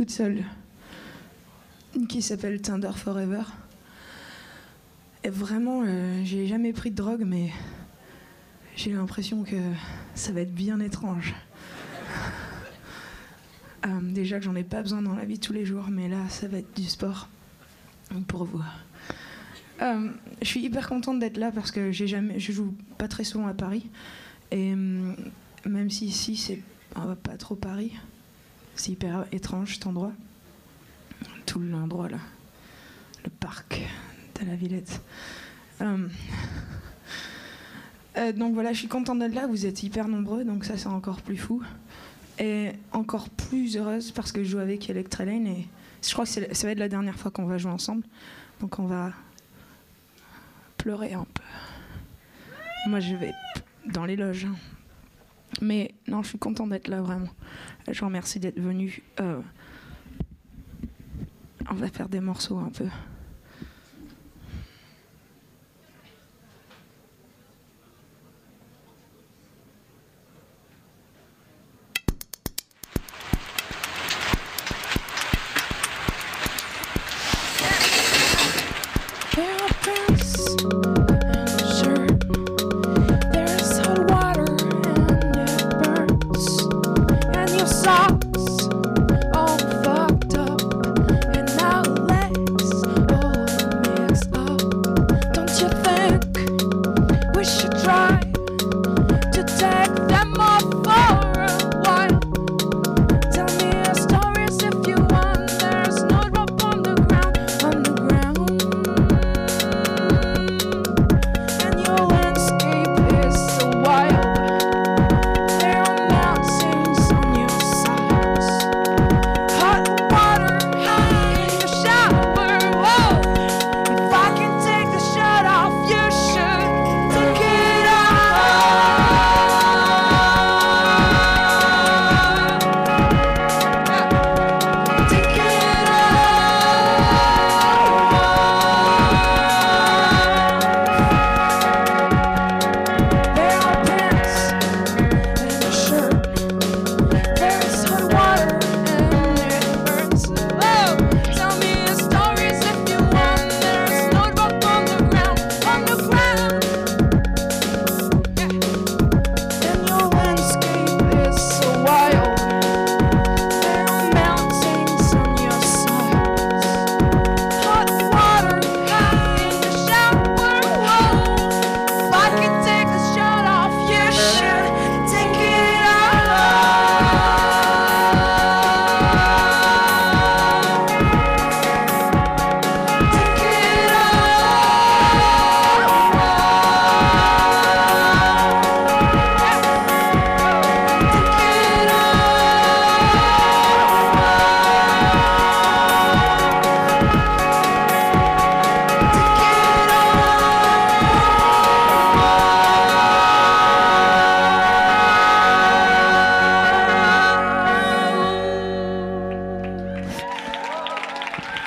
toute 0.00 0.10
seule 0.12 0.44
qui 2.08 2.22
s'appelle 2.22 2.62
Tinder 2.62 2.92
Forever. 2.96 3.42
Et 5.24 5.28
vraiment, 5.28 5.82
euh, 5.84 6.22
j'ai 6.24 6.46
jamais 6.46 6.72
pris 6.72 6.90
de 6.90 6.96
drogue, 6.96 7.24
mais 7.26 7.50
j'ai 8.76 8.94
l'impression 8.94 9.42
que 9.42 9.56
ça 10.14 10.32
va 10.32 10.40
être 10.40 10.54
bien 10.54 10.80
étrange. 10.80 11.34
Euh, 13.86 14.00
déjà 14.02 14.38
que 14.38 14.44
j'en 14.44 14.54
ai 14.56 14.62
pas 14.62 14.82
besoin 14.82 15.00
dans 15.00 15.14
la 15.14 15.24
vie 15.24 15.38
tous 15.38 15.54
les 15.54 15.64
jours, 15.64 15.86
mais 15.88 16.06
là, 16.06 16.28
ça 16.28 16.46
va 16.48 16.58
être 16.58 16.76
du 16.76 16.84
sport 16.86 17.30
pour 18.28 18.44
vous. 18.44 18.60
Euh, 19.80 20.10
je 20.42 20.46
suis 20.46 20.60
hyper 20.60 20.86
contente 20.86 21.18
d'être 21.18 21.38
là 21.38 21.50
parce 21.50 21.70
que 21.70 21.90
j'ai 21.90 22.06
jamais, 22.06 22.38
je 22.38 22.52
joue 22.52 22.74
pas 22.98 23.08
très 23.08 23.24
souvent 23.24 23.46
à 23.46 23.54
Paris. 23.54 23.88
Et 24.50 24.74
hum, 24.74 25.16
même 25.64 25.88
si 25.88 26.04
ici, 26.04 26.36
c'est 26.36 26.60
pas 27.22 27.38
trop 27.38 27.54
Paris, 27.54 27.94
c'est 28.80 28.92
hyper 28.92 29.26
étrange 29.30 29.74
cet 29.74 29.86
endroit. 29.86 30.12
Tout 31.44 31.60
l'endroit 31.60 32.08
là. 32.08 32.18
Le 33.22 33.30
parc 33.30 33.82
de 34.40 34.46
la 34.46 34.56
Villette. 34.56 35.02
Hum. 35.80 36.08
Euh, 38.16 38.32
donc 38.32 38.54
voilà, 38.54 38.72
je 38.72 38.78
suis 38.78 38.88
contente 38.88 39.18
d'être 39.18 39.34
là. 39.34 39.46
Vous 39.46 39.66
êtes 39.66 39.82
hyper 39.82 40.08
nombreux, 40.08 40.44
donc 40.44 40.64
ça, 40.64 40.76
c'est 40.78 40.88
encore 40.88 41.20
plus 41.20 41.36
fou. 41.36 41.62
Et 42.38 42.72
encore 42.92 43.28
plus 43.28 43.76
heureuse 43.76 44.12
parce 44.12 44.32
que 44.32 44.42
je 44.42 44.50
joue 44.50 44.58
avec 44.58 44.88
Electra 44.88 45.26
Lane 45.26 45.46
et 45.46 45.68
je 46.02 46.10
crois 46.12 46.24
que 46.24 46.30
ça 46.30 46.66
va 46.66 46.72
être 46.72 46.78
la 46.78 46.88
dernière 46.88 47.16
fois 47.16 47.30
qu'on 47.30 47.44
va 47.44 47.58
jouer 47.58 47.72
ensemble. 47.72 48.02
Donc 48.60 48.78
on 48.78 48.86
va 48.86 49.12
pleurer 50.78 51.12
un 51.12 51.26
peu. 51.34 51.42
Moi, 52.86 53.00
je 53.00 53.14
vais 53.14 53.34
dans 53.92 54.06
les 54.06 54.16
loges. 54.16 54.46
Mais 55.60 55.94
non, 56.08 56.22
je 56.22 56.28
suis 56.28 56.38
contente 56.38 56.70
d'être 56.70 56.88
là, 56.88 57.00
vraiment. 57.02 57.28
Je 57.88 57.98
vous 58.00 58.06
remercie 58.06 58.40
d'être 58.40 58.60
venu. 58.60 59.02
Euh, 59.20 59.40
on 61.70 61.74
va 61.74 61.88
faire 61.88 62.08
des 62.08 62.20
morceaux 62.20 62.58
un 62.58 62.70
peu. 62.70 62.86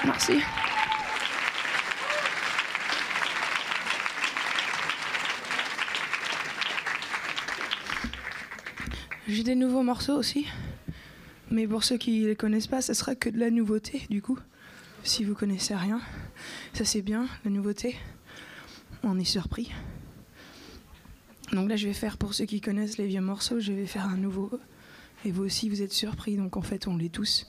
Merci. 0.05 0.33
J'ai 9.27 9.43
des 9.43 9.55
nouveaux 9.55 9.83
morceaux 9.83 10.15
aussi. 10.15 10.45
Mais 11.49 11.67
pour 11.67 11.83
ceux 11.83 11.97
qui 11.97 12.25
les 12.25 12.35
connaissent 12.35 12.67
pas, 12.67 12.81
ce 12.81 12.93
sera 12.93 13.15
que 13.15 13.29
de 13.29 13.39
la 13.39 13.49
nouveauté 13.49 14.05
du 14.09 14.21
coup. 14.21 14.39
Si 15.03 15.23
vous 15.23 15.35
connaissez 15.35 15.75
rien, 15.75 16.01
ça 16.73 16.85
c'est 16.85 17.01
bien, 17.01 17.27
la 17.45 17.51
nouveauté. 17.51 17.95
On 19.03 19.19
est 19.19 19.25
surpris. 19.25 19.71
Donc 21.51 21.69
là, 21.69 21.75
je 21.75 21.87
vais 21.87 21.93
faire 21.93 22.17
pour 22.17 22.33
ceux 22.33 22.45
qui 22.45 22.61
connaissent 22.61 22.97
les 22.97 23.05
vieux 23.05 23.21
morceaux, 23.21 23.59
je 23.59 23.73
vais 23.73 23.85
faire 23.85 24.07
un 24.07 24.17
nouveau. 24.17 24.49
Et 25.25 25.31
vous 25.31 25.43
aussi, 25.43 25.69
vous 25.69 25.81
êtes 25.81 25.93
surpris, 25.93 26.35
donc 26.35 26.57
en 26.57 26.61
fait, 26.61 26.87
on 26.87 26.97
l'est 26.97 27.09
tous. 27.13 27.45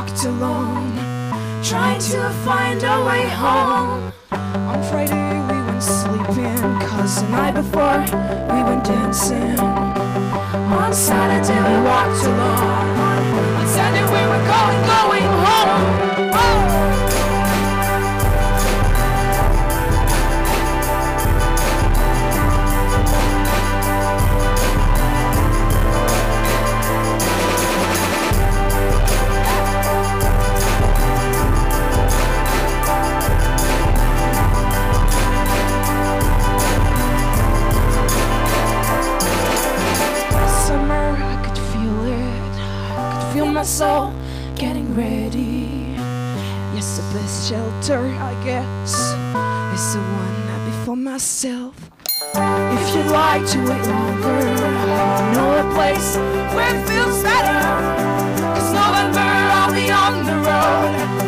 Walked 0.00 0.24
alone. 0.24 0.96
Trying 1.62 2.00
to 2.00 2.30
find 2.46 2.82
our 2.84 3.04
way 3.04 3.28
home. 3.28 4.12
On 4.32 4.82
Friday 4.84 5.32
we 5.48 5.58
went 5.66 5.82
sleeping. 5.82 6.56
Cause 6.88 7.22
the 7.22 7.28
night 7.28 7.54
before 7.54 8.00
we 8.50 8.62
went 8.62 8.84
dancing. 8.84 9.58
On 9.60 10.92
Saturday 10.94 11.60
we 11.68 11.84
walked 11.84 12.24
alone. 12.24 12.89
Soul 43.70 44.12
getting 44.56 44.94
ready. 44.96 45.94
Yes, 46.74 46.98
the 46.98 47.04
best 47.14 47.48
shelter, 47.48 48.00
I 48.30 48.34
guess, 48.44 48.92
is 49.74 49.94
the 49.94 50.00
one 50.00 50.36
I 50.54 50.56
be 50.66 50.72
for 50.84 50.96
myself. 50.96 51.74
If 52.34 52.94
you'd 52.94 53.12
like 53.12 53.46
to 53.52 53.58
wait 53.58 53.86
longer, 53.86 54.40
I 55.14 55.32
know 55.34 55.50
a 55.62 55.74
place 55.74 56.16
where 56.54 56.74
it 56.74 56.82
feels 56.88 57.22
better. 57.22 57.60
Cause 58.54 58.72
November, 58.72 59.30
I'll 59.58 59.72
be 59.72 59.86
on 60.04 60.14
the 60.26 60.36
road, 60.48 61.19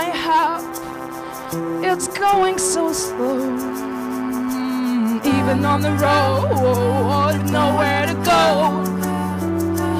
I 0.00 0.04
have, 0.04 0.62
it's 1.82 2.06
going 2.06 2.56
so 2.56 2.92
slow. 2.92 3.40
Even 5.24 5.64
on 5.64 5.80
the 5.82 5.90
road, 5.90 7.50
nowhere 7.50 8.06
to 8.06 8.14
go. 8.14 8.40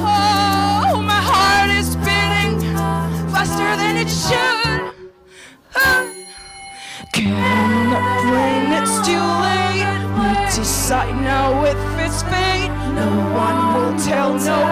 Oh, 0.06 1.03
my 1.05 1.21
heart 1.31 1.71
is 1.81 1.97
beating 1.97 2.61
faster 3.33 3.75
than 3.83 3.97
it 3.97 4.09
should. 4.09 4.95
Ah. 5.75 6.06
Cannot 7.12 8.23
blame, 8.23 8.71
it's 8.79 8.97
too 9.05 9.27
late. 9.47 9.91
We 10.17 10.29
decide 10.55 11.17
now 11.23 11.65
if 11.65 11.77
it's 11.99 12.23
fate. 12.23 12.71
No 12.95 13.11
one 13.35 13.59
will 13.75 13.99
tell, 13.99 14.35
no 14.35 14.68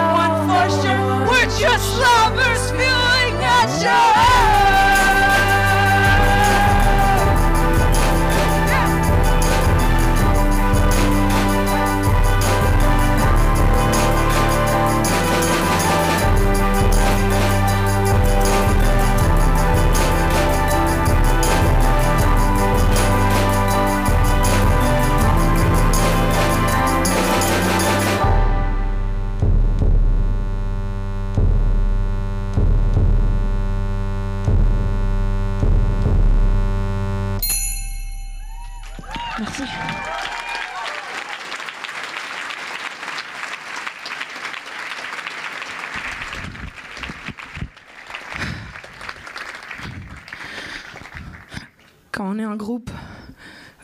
un 52.47 52.55
groupe 52.55 52.89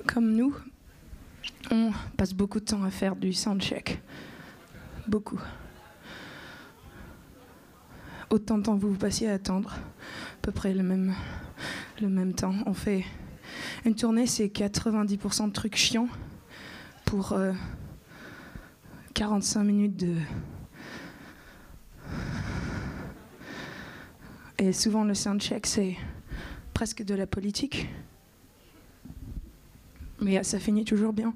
comme 0.07 0.33
nous, 0.33 0.55
on 1.69 1.91
passe 2.17 2.33
beaucoup 2.33 2.59
de 2.59 2.65
temps 2.65 2.83
à 2.83 2.89
faire 2.89 3.15
du 3.15 3.33
soundcheck. 3.33 4.01
Beaucoup. 5.07 5.39
Autant 8.29 8.57
de 8.57 8.63
temps 8.63 8.75
que 8.75 8.81
vous 8.81 8.91
vous 8.91 8.97
passiez 8.97 9.29
à 9.29 9.33
attendre, 9.33 9.71
à 9.73 10.41
peu 10.41 10.51
près 10.51 10.73
le 10.73 10.81
même, 10.81 11.13
le 12.01 12.07
même 12.07 12.33
temps. 12.33 12.55
On 12.65 12.73
fait 12.73 13.05
une 13.85 13.95
tournée, 13.95 14.27
c'est 14.27 14.47
90% 14.47 15.47
de 15.47 15.51
trucs 15.51 15.75
chiants 15.75 16.07
pour 17.05 17.33
euh, 17.33 17.51
45 19.13 19.63
minutes 19.63 19.97
de. 19.97 20.15
Et 24.57 24.71
souvent, 24.71 25.03
le 25.03 25.13
soundcheck, 25.13 25.65
c'est 25.65 25.97
presque 26.73 27.03
de 27.03 27.13
la 27.13 27.27
politique. 27.27 27.89
Mais 30.19 30.43
ça 30.43 30.59
finit 30.59 30.85
toujours 30.85 31.13
bien. 31.13 31.33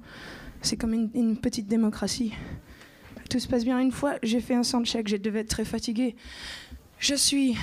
C'est 0.62 0.78
comme 0.78 0.94
une, 0.94 1.38
petite 1.38 1.68
démocratie. 1.68 2.34
Tout 3.30 3.40
se 3.40 3.48
passe 3.48 3.64
bien. 3.64 3.80
Une 3.80 3.92
fois, 3.92 4.16
j'ai 4.24 4.40
fait 4.40 4.56
un 4.56 4.64
soundcheck, 4.64 5.08
je 5.08 5.18
devais 5.18 5.40
être 5.42 5.50
très 5.50 5.66
fatiguée. 5.66 6.16
Je 7.00 7.16
suis 7.16 7.56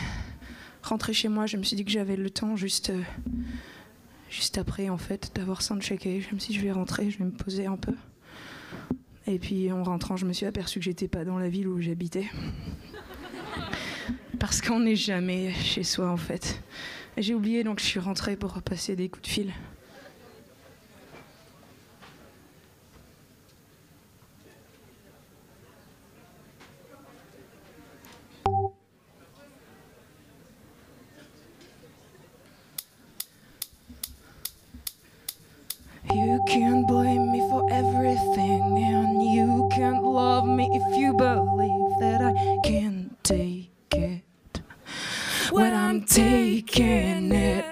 rentrée 0.83 1.15
chez 1.15 1.29
moi, 1.29 1.47
je 1.47 1.57
me 1.57 1.63
suis 1.63 1.77
dit 1.77 1.85
que 1.85 1.91
j'avais 1.91 2.17
le 2.17 2.31
temps 2.31 2.57
juste. 2.57 2.91
euh, 2.91 3.03
juste 4.35 4.59
après 4.59 4.89
en 4.89 4.99
fait 4.99 5.31
d'avoir 5.35 5.63
soundchecké. 5.63 6.21
Je 6.21 6.35
me 6.35 6.41
suis 6.41 6.53
dit 6.53 6.59
je 6.59 6.65
vais 6.65 6.73
rentrer, 6.73 7.11
je 7.11 7.19
vais 7.19 7.25
me 7.25 7.31
poser 7.31 7.67
un 7.67 7.77
peu. 7.77 7.95
Et 9.27 9.39
puis 9.39 9.71
en 9.73 9.83
rentrant, 9.83 10.17
je 10.17 10.27
me 10.27 10.33
suis 10.33 10.47
aperçu 10.47 10.81
que 10.81 10.85
j'étais 10.85 11.09
pas 11.09 11.25
dans 11.25 11.39
la 11.39 11.49
ville 11.49 11.69
où 11.69 11.81
j'habitais. 11.81 12.29
Parce 14.41 14.61
qu'on 14.61 14.81
n'est 14.81 14.97
jamais 14.97 15.53
chez 15.55 15.85
soi 15.85 16.11
en 16.11 16.17
fait. 16.17 16.63
J'ai 17.17 17.35
oublié 17.35 17.63
donc 17.63 17.79
je 17.79 17.85
suis 17.85 18.01
rentrée 18.01 18.37
pour 18.37 18.53
repasser 18.53 18.97
des 18.97 19.09
coups 19.09 19.23
de 19.23 19.33
fil. 19.33 19.53
You 36.15 36.41
can't 36.47 36.87
blame 36.87 37.33
me 37.33 37.41
for 37.51 37.69
everything, 37.73 38.79
and 38.79 39.21
you 39.21 39.69
can't 39.73 40.05
love 40.05 40.47
me 40.47 40.69
if 40.73 40.97
you 40.97 41.13
believe 41.13 41.91
that 41.99 42.21
I 42.23 42.33
can 42.63 43.17
take 43.25 43.73
it 43.91 44.23
when 45.51 45.75
I'm 45.75 46.05
taking 46.05 47.33
it. 47.33 47.65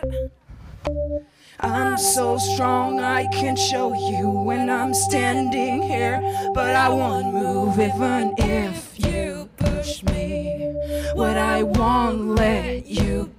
I'm 1.61 1.97
so 1.97 2.37
strong, 2.37 2.99
I 2.99 3.29
can 3.29 3.55
show 3.55 3.95
you 3.95 4.29
when 4.29 4.69
I'm 4.69 4.93
standing 4.93 5.81
here, 5.81 6.21
but 6.53 6.75
I 6.75 6.89
won't 6.89 7.33
move 7.33 7.79
even 7.79 8.35
if 8.39 8.99
you 8.99 9.51
push 9.57 10.03
me. 10.03 10.75
What 11.15 11.39
I 11.39 11.63
won't 11.63 12.35
let 12.35 12.87
you 12.87 13.33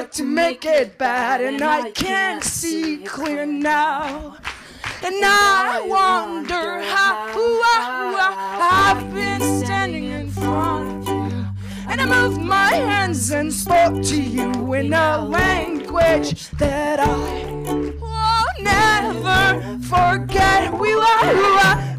short 0.00 0.12
to 0.12 0.24
make 0.24 0.64
it 0.64 0.96
bad, 0.98 1.40
and 1.40 1.62
I 1.62 1.90
can't 1.90 2.42
see 2.42 2.98
clear 2.98 3.46
now. 3.46 4.36
And 5.02 5.24
I 5.24 5.82
wonder 5.86 6.80
how 6.80 7.26
ah, 7.26 7.32
ah, 8.16 8.94
I, 8.94 8.94
have 8.94 9.14
been 9.14 9.64
standing 9.64 10.04
in 10.04 10.30
front 10.30 11.08
of 11.08 11.32
you. 11.32 11.46
And 11.88 12.00
I 12.00 12.06
moved 12.06 12.40
my 12.40 12.74
hands 12.74 13.30
and 13.30 13.52
spoke 13.52 14.02
to 14.02 14.22
you 14.22 14.74
in 14.74 14.92
a 14.92 15.24
language 15.24 16.48
that 16.50 17.00
I 17.00 17.06
will 18.00 18.48
never 18.62 19.78
forget. 19.84 20.72
We 20.78 20.94
were 20.94 21.02
after 21.02 21.89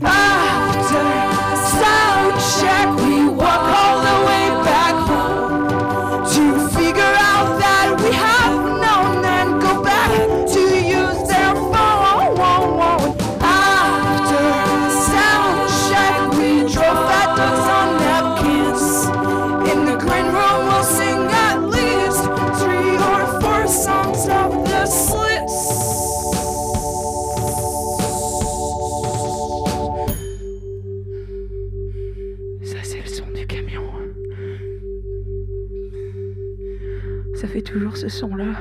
ce 37.96 38.08
son-là. 38.08 38.54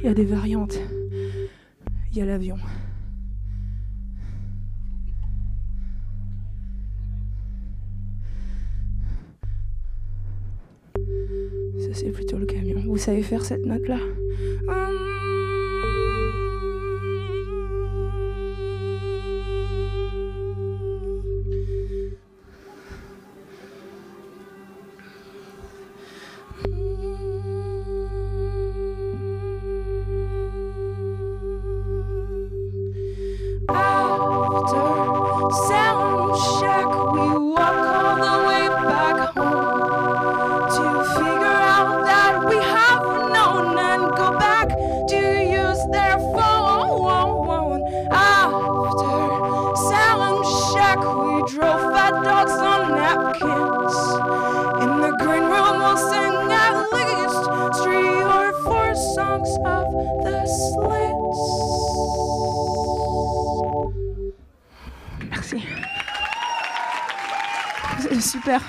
Il 0.00 0.04
y 0.04 0.08
a 0.08 0.14
des 0.14 0.24
variantes. 0.24 0.78
Il 2.10 2.18
y 2.18 2.20
a 2.20 2.26
l'avion. 2.26 2.58
Ça, 11.78 11.94
c'est 11.94 12.12
plutôt 12.12 12.38
le 12.38 12.46
camion. 12.46 12.80
Vous 12.86 12.98
savez 12.98 13.22
faire 13.22 13.44
cette 13.44 13.64
note-là? 13.64 13.98
After 14.68 15.17
Merci. 65.30 65.62
Super. 68.20 68.60